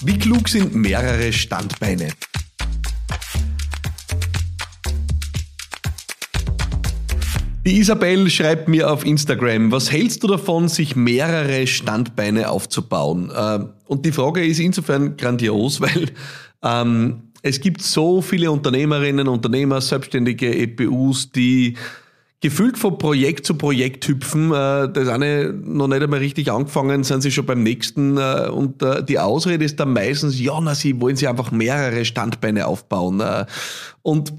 [0.00, 2.10] Wie klug sind mehrere Standbeine?
[7.66, 13.32] Die Isabel schreibt mir auf Instagram, was hältst du davon, sich mehrere Standbeine aufzubauen?
[13.34, 16.12] Äh, und die Frage ist insofern grandios, weil
[16.62, 21.76] ähm, es gibt so viele Unternehmerinnen, Unternehmer, selbstständige EPUs, die
[22.40, 24.52] gefühlt von Projekt zu Projekt hüpfen.
[24.52, 28.16] Äh, das eine noch nicht einmal richtig angefangen, sind sie schon beim nächsten.
[28.16, 32.04] Äh, und äh, die Ausrede ist dann meistens, ja, na, sie wollen sie einfach mehrere
[32.04, 33.22] Standbeine aufbauen.
[34.02, 34.32] Und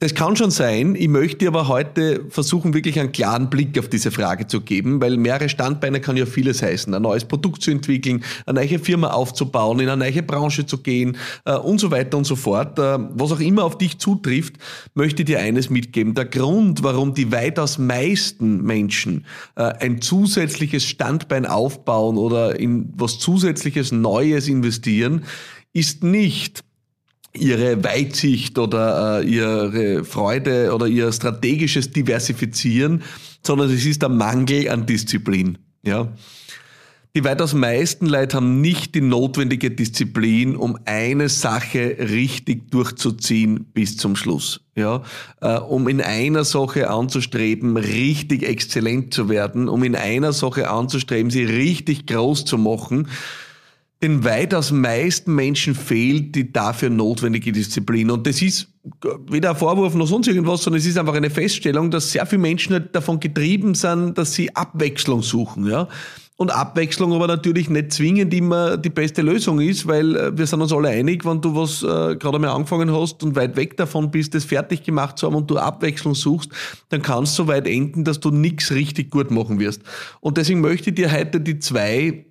[0.00, 0.96] das kann schon sein.
[0.96, 5.16] Ich möchte aber heute versuchen, wirklich einen klaren Blick auf diese Frage zu geben, weil
[5.16, 6.92] mehrere Standbeine kann ja vieles heißen.
[6.92, 11.16] Ein neues Produkt zu entwickeln, eine neue Firma aufzubauen, in eine neue Branche zu gehen
[11.44, 12.78] äh, und so weiter und so fort.
[12.78, 14.56] Äh, was auch immer auf dich zutrifft,
[14.94, 16.14] möchte ich dir eines mitgeben.
[16.14, 19.24] Der Grund, warum die weitaus meisten Menschen
[19.54, 25.24] äh, ein zusätzliches Standbein aufbauen oder in was zusätzliches Neues investieren,
[25.72, 26.64] ist nicht,
[27.36, 33.02] ihre Weitsicht oder äh, ihre Freude oder ihr strategisches Diversifizieren,
[33.42, 35.58] sondern es ist der Mangel an Disziplin.
[35.82, 36.12] Ja.
[37.16, 43.96] Die weitaus meisten Leute haben nicht die notwendige Disziplin, um eine Sache richtig durchzuziehen bis
[43.96, 44.62] zum Schluss.
[44.74, 45.04] Ja,
[45.40, 51.30] äh, um in einer Sache anzustreben, richtig exzellent zu werden, um in einer Sache anzustreben,
[51.30, 53.06] sie richtig groß zu machen
[54.04, 58.10] den weitaus meisten Menschen fehlt die dafür notwendige Disziplin.
[58.10, 58.68] Und das ist
[59.30, 62.42] weder ein Vorwurf noch sonst irgendwas, sondern es ist einfach eine Feststellung, dass sehr viele
[62.42, 65.66] Menschen halt davon getrieben sind, dass sie Abwechslung suchen.
[65.66, 65.88] Ja?
[66.36, 70.60] Und Abwechslung aber natürlich nicht zwingend immer die beste Lösung ist, weil äh, wir sind
[70.60, 74.10] uns alle einig, wenn du was äh, gerade einmal angefangen hast und weit weg davon
[74.10, 76.50] bist, das fertig gemacht zu haben und du Abwechslung suchst,
[76.90, 79.80] dann kann es so weit enden, dass du nichts richtig gut machen wirst.
[80.20, 82.26] Und deswegen möchte ich dir heute die zwei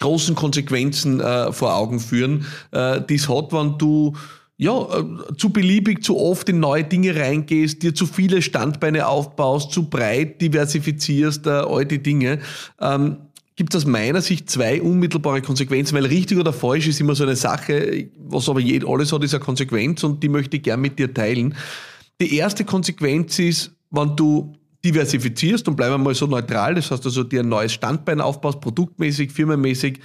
[0.00, 4.14] großen Konsequenzen äh, vor Augen führen, äh, die es hat, wenn du
[4.56, 9.72] ja, äh, zu beliebig, zu oft in neue Dinge reingehst, dir zu viele Standbeine aufbaust,
[9.72, 12.38] zu breit diversifizierst, äh, all die Dinge.
[12.80, 13.16] Ähm,
[13.56, 17.24] gibt es aus meiner Sicht zwei unmittelbare Konsequenzen, weil richtig oder falsch ist immer so
[17.24, 20.80] eine Sache, was aber jed, alles hat, ist eine Konsequenz und die möchte ich gern
[20.80, 21.54] mit dir teilen.
[22.20, 24.54] Die erste Konsequenz ist, wenn du
[24.84, 28.60] diversifizierst und bleiben wir mal so neutral, das heißt also dir ein neues Standbein aufbaust,
[28.60, 30.00] produktmäßig, firmenmäßig.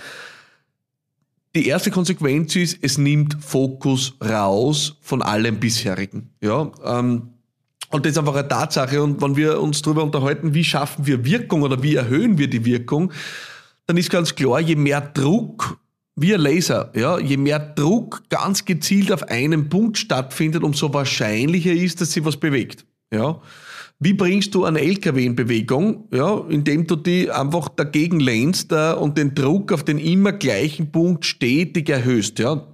[1.56, 6.30] Die erste Konsequenz ist, es nimmt Fokus raus von allem bisherigen.
[6.42, 7.30] Ja, ähm,
[7.92, 9.02] und das ist einfach eine Tatsache.
[9.02, 12.66] Und wenn wir uns darüber unterhalten, wie schaffen wir Wirkung oder wie erhöhen wir die
[12.66, 13.12] Wirkung,
[13.88, 15.80] dann ist ganz klar, je mehr Druck
[16.16, 21.72] wie ein Laser, ja, je mehr Druck ganz gezielt auf einem Punkt stattfindet, umso wahrscheinlicher
[21.72, 22.86] ist, dass sich was bewegt.
[23.12, 23.42] Ja.
[24.02, 26.08] Wie bringst du einen LKW in Bewegung?
[26.14, 30.90] Ja, indem du die einfach dagegen lehnst äh, und den Druck auf den immer gleichen
[30.90, 32.40] Punkt stetig erhöhst.
[32.40, 32.66] Ja, das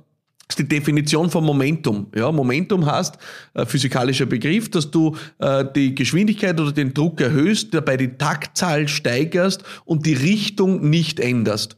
[0.49, 2.05] ist die Definition von Momentum.
[2.15, 3.17] Ja, Momentum heißt,
[3.55, 8.87] äh, physikalischer Begriff, dass du äh, die Geschwindigkeit oder den Druck erhöhst, dabei die Taktzahl
[8.87, 11.75] steigerst und die Richtung nicht änderst.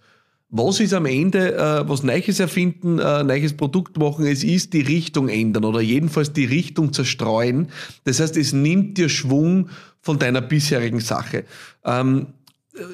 [0.50, 4.26] Was ist am Ende, äh, was Neues erfinden, äh, neues Produkt machen?
[4.26, 7.68] Es ist die Richtung ändern oder jedenfalls die Richtung zerstreuen.
[8.06, 9.70] Das heißt, es nimmt dir Schwung
[10.00, 11.44] von deiner bisherigen Sache.
[11.84, 12.28] Ähm,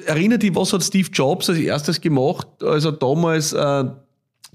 [0.06, 3.84] erinnert dich, was hat Steve Jobs als erstes gemacht, als er damals äh,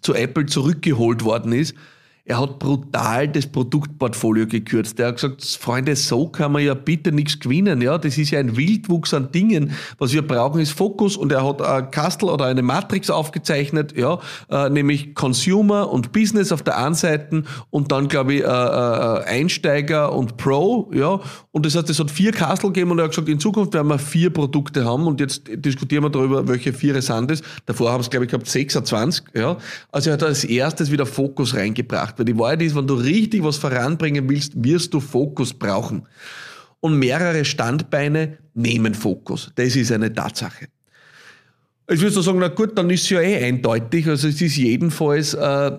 [0.01, 1.75] zu Apple zurückgeholt worden ist?
[2.25, 4.99] Er hat brutal das Produktportfolio gekürzt.
[4.99, 7.81] Er hat gesagt, Freunde, so kann man ja bitte nichts gewinnen.
[7.81, 9.71] Ja, das ist ja ein Wildwuchs an Dingen.
[9.97, 11.17] Was wir brauchen, ist Fokus.
[11.17, 14.19] Und er hat ein Kastel oder eine Matrix aufgezeichnet, ja,
[14.49, 19.23] äh, nämlich Consumer und Business auf der einen Seite und dann, glaube ich, äh, äh,
[19.25, 21.19] Einsteiger und Pro, ja.
[21.51, 23.87] Und das heißt, es hat vier Kastel gegeben und er hat gesagt, in Zukunft werden
[23.87, 27.41] wir vier Produkte haben und jetzt diskutieren wir darüber, welche vier sind es.
[27.65, 29.57] Davor haben es, glaube ich, gehabt 26, ja.
[29.91, 32.18] Also er hat als erstes wieder Fokus reingebracht.
[32.19, 36.05] Weil die Wahrheit ist, wenn du richtig was voranbringen willst, wirst du Fokus brauchen.
[36.81, 39.51] Und mehrere Standbeine nehmen Fokus.
[39.55, 40.67] Das ist eine Tatsache.
[41.89, 44.07] Ich würde sagen, na gut, dann ist es ja eh eindeutig.
[44.07, 45.71] Also es ist jedenfalls äh,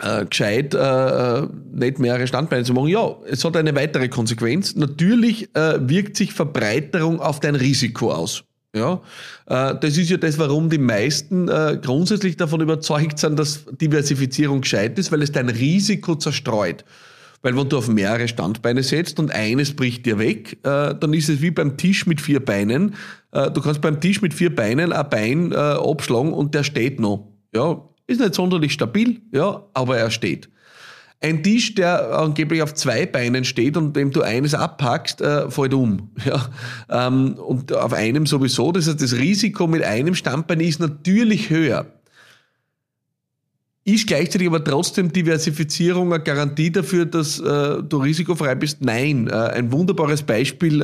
[0.00, 2.88] äh, gescheit, äh, äh, nicht mehrere Standbeine zu machen.
[2.88, 4.76] Ja, es hat eine weitere Konsequenz.
[4.76, 8.44] Natürlich äh, wirkt sich Verbreiterung auf dein Risiko aus.
[8.74, 9.00] Ja,
[9.46, 14.62] äh, das ist ja das, warum die meisten äh, grundsätzlich davon überzeugt sind, dass Diversifizierung
[14.62, 16.84] gescheit ist, weil es dein Risiko zerstreut.
[17.42, 21.28] Weil wenn du auf mehrere Standbeine setzt und eines bricht dir weg, äh, dann ist
[21.28, 22.94] es wie beim Tisch mit vier Beinen.
[23.32, 27.32] Du kannst beim Tisch mit vier Beinen ein Bein abschlagen und der steht noch.
[27.52, 30.48] Ja, ist nicht sonderlich stabil, ja, aber er steht.
[31.24, 35.72] Ein Tisch, der angeblich auf zwei Beinen steht und dem du eines abpackst, äh, fällt
[35.72, 36.10] um.
[36.26, 36.50] Ja.
[36.90, 38.72] Ähm, und auf einem sowieso.
[38.72, 41.86] Das heißt, das Risiko mit einem Standbein ist natürlich höher.
[43.84, 48.82] ist gleichzeitig aber trotzdem Diversifizierung eine Garantie dafür, dass äh, du risikofrei bist?
[48.82, 49.28] Nein.
[49.28, 50.82] Äh, ein wunderbares Beispiel.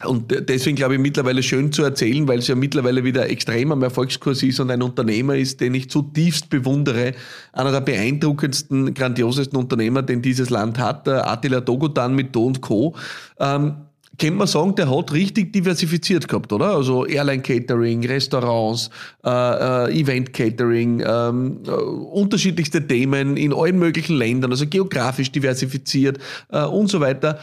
[0.00, 3.72] Äh, und deswegen glaube ich mittlerweile schön zu erzählen, weil es ja mittlerweile wieder extrem
[3.72, 7.14] am Erfolgskurs ist und ein Unternehmer ist, den ich zutiefst bewundere.
[7.52, 12.94] Einer der beeindruckendsten, grandiosesten Unternehmer, den dieses Land hat, Attila Dogodan mit Do Co.
[13.38, 13.74] Ähm,
[14.20, 16.74] kann man sagen, der hat richtig diversifiziert gehabt, oder?
[16.74, 18.90] Also Airline Catering, Restaurants,
[19.24, 26.18] äh, äh, Event Catering, ähm, äh, unterschiedlichste Themen in allen möglichen Ländern, also geografisch diversifiziert
[26.50, 27.38] äh, und so weiter.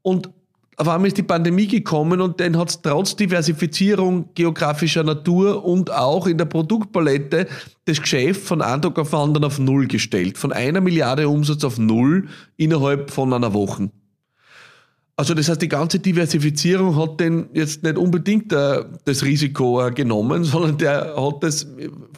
[0.00, 0.30] Und
[0.82, 5.92] auf einmal ist die Pandemie gekommen und dann hat es trotz Diversifizierung geografischer Natur und
[5.92, 7.46] auch in der Produktpalette
[7.84, 10.38] das Geschäft von Tag auf anderen auf Null gestellt.
[10.38, 12.26] Von einer Milliarde Umsatz auf Null
[12.56, 13.90] innerhalb von einer Woche.
[15.14, 19.92] Also das heißt, die ganze Diversifizierung hat den jetzt nicht unbedingt äh, das Risiko äh,
[19.92, 21.68] genommen, sondern der hat das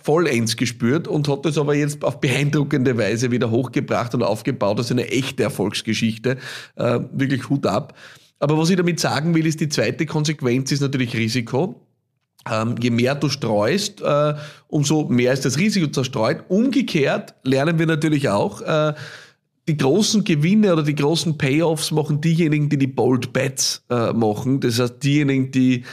[0.02, 4.78] vollends gespürt und hat das aber jetzt auf beeindruckende Weise wieder hochgebracht und aufgebaut.
[4.78, 6.38] Das ist eine echte Erfolgsgeschichte.
[6.76, 7.92] Äh, wirklich Hut ab.
[8.38, 11.80] Aber was ich damit sagen will, ist, die zweite Konsequenz ist natürlich Risiko.
[12.50, 14.34] Ähm, je mehr du streust, äh,
[14.68, 16.44] umso mehr ist das Risiko zerstreut.
[16.48, 18.94] Umgekehrt lernen wir natürlich auch, äh,
[19.66, 24.60] die großen Gewinne oder die großen Payoffs machen diejenigen, die die Bold Bets äh, machen.
[24.60, 25.84] Das heißt, diejenigen, die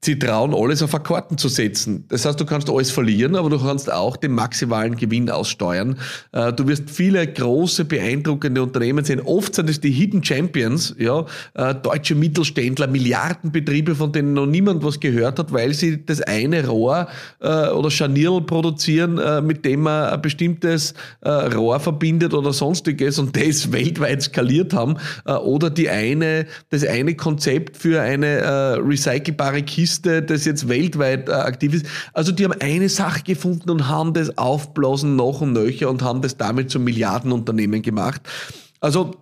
[0.00, 2.04] sie trauen, alles auf Akkorden zu setzen.
[2.08, 5.98] Das heißt, du kannst alles verlieren, aber du kannst auch den maximalen Gewinn aussteuern.
[6.32, 9.20] Äh, du wirst viele große, beeindruckende Unternehmen sehen.
[9.20, 14.84] Oft sind es die Hidden Champions, ja, äh, deutsche Mittelständler, Milliardenbetriebe, von denen noch niemand
[14.84, 17.08] was gehört hat, weil sie das eine Rohr
[17.40, 23.72] äh, oder Scharnierl produzieren, mit dem man ein bestimmtes Rohr verbindet oder sonstiges und das
[23.72, 24.96] weltweit skaliert haben.
[25.24, 31.32] Oder die eine, das eine Konzept für eine recycelbare Kiste Liste, das jetzt weltweit äh,
[31.32, 31.86] aktiv ist.
[32.12, 36.20] Also die haben eine Sache gefunden und haben das aufblasen noch und nöcher und haben
[36.20, 38.20] das damit zum Milliardenunternehmen gemacht.
[38.80, 39.14] Also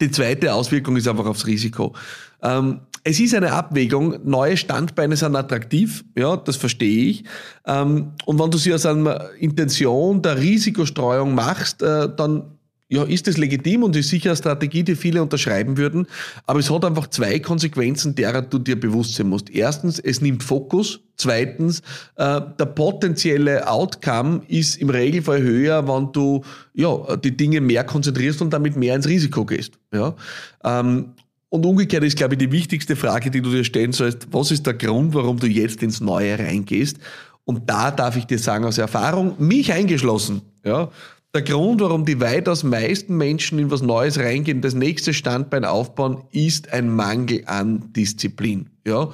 [0.00, 1.94] die zweite Auswirkung ist einfach aufs Risiko.
[2.42, 4.18] Ähm, es ist eine Abwägung.
[4.24, 7.24] Neue Standbeine sind attraktiv, ja, das verstehe ich.
[7.66, 12.58] Ähm, und wenn du sie aus einer Intention der Risikostreuung machst, äh, dann
[12.90, 16.06] ja, ist es legitim und ist sicher eine Strategie, die viele unterschreiben würden.
[16.46, 19.48] Aber es hat einfach zwei Konsequenzen, derer du dir bewusst sein musst.
[19.48, 21.00] Erstens, es nimmt Fokus.
[21.16, 21.80] Zweitens,
[22.16, 26.42] äh, der potenzielle Outcome ist im Regelfall höher, wenn du
[26.74, 29.74] ja, die Dinge mehr konzentrierst und damit mehr ins Risiko gehst.
[29.92, 30.16] Ja?
[30.64, 31.12] Ähm,
[31.48, 34.66] und umgekehrt ist, glaube ich, die wichtigste Frage, die du dir stellen sollst, was ist
[34.66, 36.98] der Grund, warum du jetzt ins Neue reingehst?
[37.44, 40.90] Und da darf ich dir sagen, aus Erfahrung, mich eingeschlossen, ja,
[41.34, 46.24] der Grund, warum die weitaus meisten Menschen in was Neues reingehen, das nächste Standbein aufbauen,
[46.32, 48.70] ist ein Mangel an Disziplin.
[48.86, 49.10] Ja?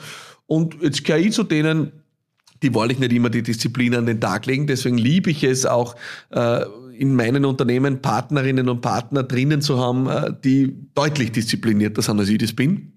[0.47, 1.93] Und jetzt gehöre ich zu denen,
[2.63, 4.67] die wahrlich nicht immer die Disziplin an den Tag legen.
[4.67, 5.95] Deswegen liebe ich es auch,
[6.31, 6.65] äh,
[6.99, 12.31] in meinen Unternehmen Partnerinnen und Partner drinnen zu haben, äh, die deutlich disziplinierter sind, als
[12.31, 12.93] ich das bin.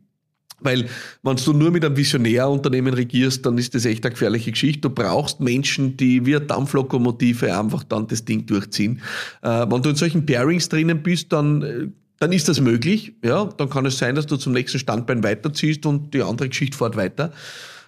[0.61, 0.85] Weil
[1.23, 4.81] wenn du nur mit einem Visionärunternehmen regierst, dann ist das echt eine gefährliche Geschichte.
[4.81, 9.01] Du brauchst Menschen, die wie eine Dampflokomotive einfach dann das Ding durchziehen.
[9.41, 11.87] Äh, wenn du in solchen Pairings drinnen bist, dann äh,
[12.19, 13.13] dann ist das möglich.
[13.23, 16.77] Ja, dann kann es sein, dass du zum nächsten Standbein weiterziehst und die andere Geschichte
[16.77, 17.31] fährt weiter.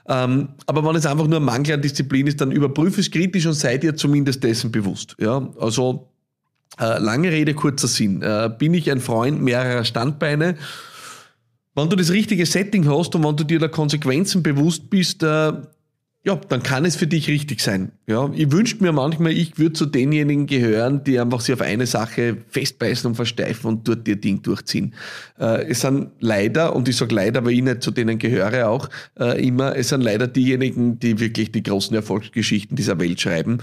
[0.08, 3.46] Ähm, aber wenn es einfach nur ein Mangel an Disziplin ist, dann überprüf es kritisch
[3.46, 5.16] und sei dir zumindest dessen bewusst.
[5.20, 6.08] Ja, also
[6.80, 8.22] äh, lange Rede, kurzer Sinn.
[8.22, 10.56] Äh, bin ich ein Freund mehrerer Standbeine?
[11.74, 15.54] Wenn du das richtige Setting hast und wenn du dir der Konsequenzen bewusst bist, äh,
[16.24, 17.94] ja, dann kann es für dich richtig sein.
[18.06, 21.88] Ja, ich wünschte mir manchmal, ich würde zu denjenigen gehören, die einfach sich auf eine
[21.88, 24.94] Sache festbeißen und versteifen und dort ihr Ding durchziehen.
[25.40, 28.88] Äh, es sind leider, und ich sage leider, weil ich nicht zu denen gehöre auch
[29.20, 33.58] äh, immer, es sind leider diejenigen, die wirklich die großen Erfolgsgeschichten dieser Welt schreiben.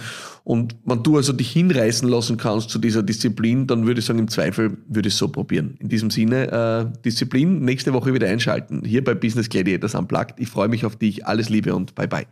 [0.48, 4.18] Und wenn du also dich hinreißen lassen kannst zu dieser Disziplin, dann würde ich sagen,
[4.18, 5.76] im Zweifel würde ich es so probieren.
[5.78, 10.36] In diesem Sinne, äh, Disziplin, nächste Woche wieder einschalten, hier bei Business Gladiators Unplugged.
[10.38, 12.24] Ich freue mich auf dich, alles Liebe und bye bye.